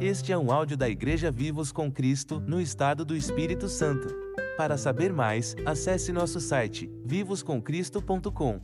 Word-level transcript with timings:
Este 0.00 0.32
é 0.32 0.38
um 0.38 0.50
áudio 0.50 0.76
da 0.76 0.88
Igreja 0.88 1.30
Vivos 1.30 1.70
com 1.70 1.92
Cristo, 1.92 2.40
no 2.40 2.60
estado 2.60 3.04
do 3.04 3.14
Espírito 3.14 3.68
Santo. 3.68 4.08
Para 4.56 4.76
saber 4.76 5.12
mais, 5.12 5.54
acesse 5.64 6.10
nosso 6.10 6.40
site 6.40 6.90
vivoscomcristo.com. 7.04 8.60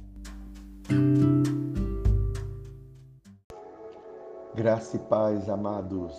Graça 4.55 4.97
e 4.97 4.99
paz, 5.01 5.49
amados. 5.49 6.13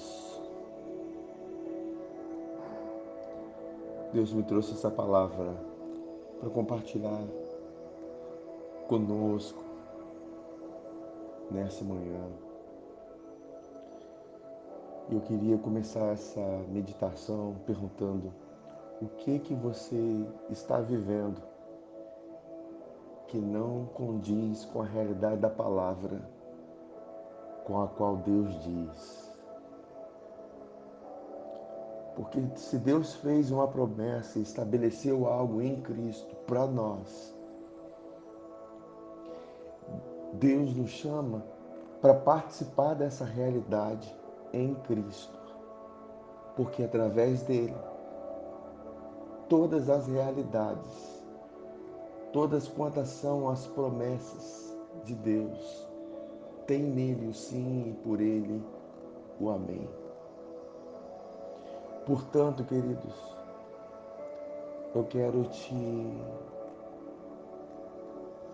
Deus 4.13 4.31
me 4.31 4.43
trouxe 4.43 4.73
essa 4.73 4.91
palavra 4.91 5.51
para 6.39 6.49
compartilhar 6.51 7.21
conosco 8.87 9.63
nessa 11.51 11.83
manhã. 11.83 12.25
Eu 15.09 15.21
queria 15.21 15.57
começar 15.57 16.13
essa 16.13 16.41
meditação 16.69 17.55
perguntando 17.65 18.33
o 19.01 19.07
que 19.07 19.39
que 19.39 19.53
você 19.53 20.25
está 20.49 20.81
vivendo 20.81 21.41
que 23.27 23.37
não 23.37 23.85
condiz 23.93 24.65
com 24.65 24.81
a 24.81 24.85
realidade 24.85 25.41
da 25.41 25.49
palavra 25.49 26.21
com 27.65 27.81
a 27.81 27.87
qual 27.87 28.17
Deus 28.17 28.63
diz. 28.63 29.27
Porque 32.15 32.41
se 32.55 32.79
Deus 32.79 33.15
fez 33.15 33.51
uma 33.51 33.67
promessa 33.67 34.39
e 34.39 34.41
estabeleceu 34.41 35.27
algo 35.27 35.61
em 35.61 35.81
Cristo 35.81 36.33
para 36.47 36.65
nós, 36.65 37.36
Deus 40.33 40.75
nos 40.75 40.89
chama 40.89 41.43
para 42.01 42.13
participar 42.13 42.93
dessa 42.93 43.25
realidade 43.25 44.15
em 44.53 44.75
Cristo, 44.75 45.37
porque 46.55 46.83
através 46.83 47.41
dele 47.43 47.75
todas 49.49 49.89
as 49.89 50.07
realidades, 50.07 51.23
todas 52.31 52.67
quantas 52.67 53.07
são 53.07 53.49
as 53.49 53.65
promessas 53.67 54.77
de 55.03 55.15
Deus, 55.15 55.87
tem 56.65 56.83
nele 56.83 57.27
o 57.27 57.33
sim 57.33 57.89
e 57.89 57.93
por 58.03 58.19
ele 58.19 58.61
o 59.39 59.49
amém. 59.49 59.89
Portanto, 62.05 62.63
queridos, 62.63 63.37
eu 64.93 65.03
quero 65.05 65.43
te 65.45 66.21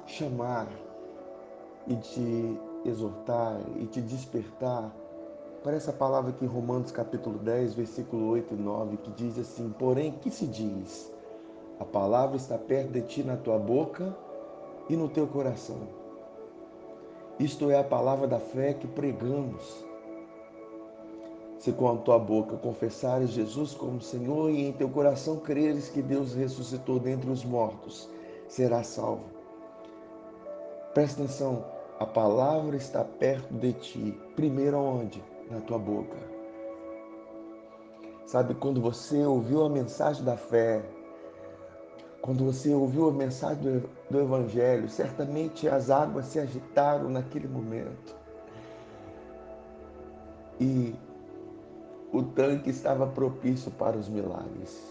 chamar 0.05 0.67
e 1.87 1.95
te 1.95 2.59
exortar 2.85 3.59
e 3.77 3.85
te 3.85 4.01
despertar 4.01 4.91
para 5.63 5.77
essa 5.77 5.93
palavra 5.93 6.31
aqui 6.31 6.43
em 6.43 6.47
Romanos 6.47 6.91
capítulo 6.91 7.39
10, 7.39 7.73
versículo 7.73 8.27
8 8.31 8.53
e 8.53 8.57
9, 8.57 8.97
que 8.97 9.11
diz 9.11 9.39
assim: 9.39 9.73
Porém, 9.79 10.11
que 10.11 10.29
se 10.29 10.45
diz? 10.45 11.11
A 11.79 11.85
palavra 11.85 12.35
está 12.35 12.57
perto 12.57 12.91
de 12.91 13.01
ti 13.01 13.23
na 13.23 13.37
tua 13.37 13.57
boca 13.57 14.15
e 14.89 14.95
no 14.95 15.07
teu 15.07 15.25
coração. 15.25 15.79
Isto 17.39 17.71
é 17.71 17.79
a 17.79 17.83
palavra 17.83 18.27
da 18.27 18.39
fé 18.39 18.73
que 18.73 18.87
pregamos. 18.87 19.85
Se 21.57 21.71
com 21.71 21.89
a 21.89 21.95
tua 21.95 22.19
boca 22.19 22.57
confessares 22.57 23.29
Jesus 23.29 23.73
como 23.73 24.01
Senhor 24.01 24.51
e 24.51 24.67
em 24.67 24.73
teu 24.73 24.89
coração 24.89 25.37
creres 25.37 25.87
que 25.87 26.01
Deus 26.01 26.33
ressuscitou 26.33 26.99
dentre 26.99 27.31
os 27.31 27.45
mortos, 27.45 28.09
serás 28.49 28.87
salvo. 28.87 29.42
Presta 30.93 31.23
atenção, 31.23 31.65
a 31.99 32.05
palavra 32.05 32.75
está 32.75 33.03
perto 33.03 33.53
de 33.53 33.73
ti. 33.73 34.21
Primeiro 34.35 34.77
aonde? 34.77 35.23
na 35.49 35.61
tua 35.61 35.77
boca. 35.77 36.17
Sabe, 38.25 38.55
quando 38.55 38.81
você 38.81 39.23
ouviu 39.23 39.63
a 39.63 39.69
mensagem 39.69 40.23
da 40.23 40.35
fé, 40.35 40.83
quando 42.21 42.45
você 42.45 42.73
ouviu 42.73 43.09
a 43.09 43.11
mensagem 43.11 43.83
do 44.09 44.19
Evangelho, 44.19 44.89
certamente 44.89 45.67
as 45.67 45.89
águas 45.89 46.25
se 46.27 46.39
agitaram 46.39 47.09
naquele 47.09 47.47
momento. 47.47 48.15
E 50.59 50.95
o 52.11 52.23
tanque 52.23 52.69
estava 52.69 53.05
propício 53.05 53.71
para 53.71 53.97
os 53.97 54.07
milagres. 54.07 54.81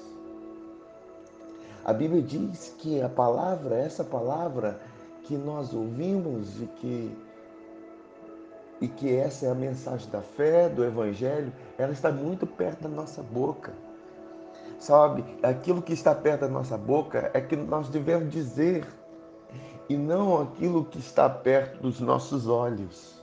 A 1.85 1.93
Bíblia 1.93 2.23
diz 2.23 2.75
que 2.79 3.01
a 3.01 3.09
palavra, 3.09 3.77
essa 3.77 4.05
palavra 4.05 4.81
que 5.25 5.37
nós 5.37 5.73
ouvimos 5.73 6.61
e 6.61 6.67
que 6.67 7.17
e 8.81 8.89
que 8.89 9.15
essa 9.15 9.47
é 9.47 9.51
a 9.51 9.55
mensagem 9.55 10.11
da 10.11 10.21
fé, 10.21 10.69
do 10.69 10.85
Evangelho, 10.85 11.53
ela 11.79 11.93
está 11.93 12.11
muito 12.11 12.45
perto 12.45 12.83
da 12.83 12.89
nossa 12.89 13.23
boca. 13.23 13.73
Sabe, 14.77 15.25
aquilo 15.41 15.81
que 15.81 15.93
está 15.93 16.13
perto 16.13 16.41
da 16.41 16.49
nossa 16.49 16.77
boca 16.77 17.31
é 17.33 17.41
que 17.41 17.55
nós 17.55 17.89
devemos 17.89 18.33
dizer, 18.33 18.85
e 19.89 19.97
não 19.97 20.43
aquilo 20.43 20.85
que 20.85 20.99
está 20.99 21.31
perto 21.31 21.81
dos 21.81 22.01
nossos 22.01 22.49
olhos. 22.49 23.23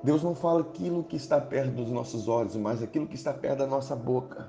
Deus 0.00 0.22
não 0.22 0.36
fala 0.36 0.60
aquilo 0.60 1.02
que 1.02 1.16
está 1.16 1.40
perto 1.40 1.72
dos 1.72 1.90
nossos 1.90 2.28
olhos, 2.28 2.54
mas 2.54 2.80
aquilo 2.80 3.08
que 3.08 3.16
está 3.16 3.32
perto 3.32 3.58
da 3.58 3.66
nossa 3.66 3.96
boca. 3.96 4.48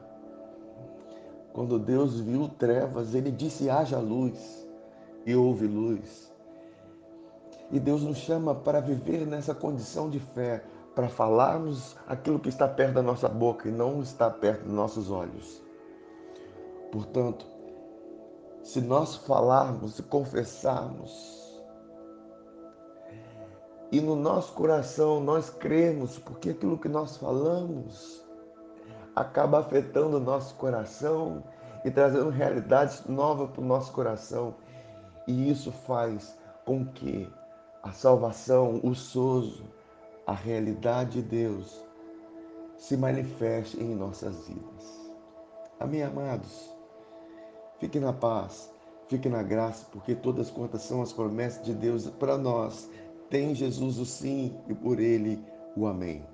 Quando 1.54 1.80
Deus 1.80 2.20
viu 2.20 2.48
trevas, 2.48 3.16
ele 3.16 3.32
disse: 3.32 3.68
haja 3.68 3.98
luz, 3.98 4.67
e 5.28 5.36
houve 5.36 5.68
luz. 5.68 6.34
E 7.70 7.80
Deus 7.82 8.02
nos 8.02 8.18
chama 8.18 8.56
para 8.56 8.80
viver 8.80 9.28
nessa 9.28 9.54
condição 9.54 10.10
de 10.10 10.22
fé, 10.22 10.64
para 10.96 11.10
falarmos 11.10 11.98
aquilo 12.08 12.40
que 12.40 12.48
está 12.48 12.66
perto 12.66 12.94
da 12.94 13.02
nossa 13.02 13.28
boca 13.28 13.68
e 13.68 13.72
não 13.72 14.02
está 14.02 14.30
perto 14.32 14.64
dos 14.64 14.74
nossos 14.74 15.12
olhos. 15.12 15.62
Portanto, 16.94 17.46
se 18.64 18.80
nós 18.80 19.18
falarmos 19.18 20.00
e 20.00 20.04
confessarmos, 20.04 21.62
e 23.92 24.00
no 24.00 24.16
nosso 24.16 24.54
coração 24.54 25.20
nós 25.20 25.50
cremos, 25.50 26.18
porque 26.20 26.52
aquilo 26.52 26.78
que 26.78 26.88
nós 26.88 27.18
falamos 27.18 28.26
acaba 29.14 29.60
afetando 29.60 30.18
o 30.18 30.22
nosso 30.22 30.56
coração 30.56 31.44
e 31.84 31.92
trazendo 31.92 32.30
realidades 32.30 33.06
novas 33.08 33.50
para 33.50 33.62
o 33.62 33.66
nosso 33.66 33.92
coração. 33.92 34.56
E 35.28 35.52
isso 35.52 35.72
faz 35.72 36.38
com 36.66 36.86
que 36.86 37.30
a 37.84 37.92
salvação, 37.92 38.80
o 38.84 38.96
sozo, 38.96 39.66
a 40.26 40.34
realidade 40.34 41.22
de 41.22 41.28
Deus 41.28 41.86
se 42.78 42.96
manifeste 42.96 43.82
em 43.82 43.96
nossas 43.96 44.48
vidas. 44.48 45.12
Amém, 45.80 46.04
amados? 46.04 46.76
Fique 47.80 48.00
na 48.00 48.14
paz, 48.14 48.74
fique 49.08 49.30
na 49.30 49.44
graça, 49.44 49.86
porque 49.92 50.16
todas 50.16 50.50
quantas 50.50 50.82
são 50.82 51.02
as 51.02 51.14
promessas 51.14 51.64
de 51.64 51.74
Deus 51.74 52.08
para 52.10 52.38
nós, 52.38 52.90
tem 53.30 53.54
Jesus 53.54 54.00
o 54.00 54.06
sim 54.06 54.58
e 54.68 54.74
por 54.74 55.00
ele 55.00 55.44
o 55.76 55.86
amém. 55.86 56.26